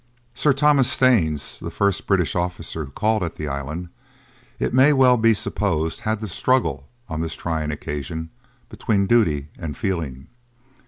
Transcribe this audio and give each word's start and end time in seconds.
Sir 0.33 0.51
Thomas 0.51 0.91
Staines, 0.91 1.59
the 1.59 1.69
first 1.69 2.07
British 2.07 2.35
officer 2.35 2.85
who 2.85 2.91
called 2.91 3.21
at 3.21 3.35
the 3.35 3.47
island, 3.47 3.89
it 4.57 4.73
may 4.73 4.93
well 4.93 5.15
be 5.15 5.35
supposed, 5.35 5.99
had 5.99 6.21
to 6.21 6.27
struggle, 6.27 6.89
on 7.07 7.21
this 7.21 7.35
trying 7.35 7.69
occasion, 7.69 8.31
between 8.67 9.05
duty 9.05 9.49
and 9.59 9.77
feeling. 9.77 10.25